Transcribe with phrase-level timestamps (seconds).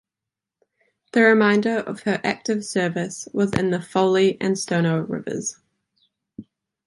[1.11, 5.57] The remainder of her active service was in the Folly and Stono Rivers.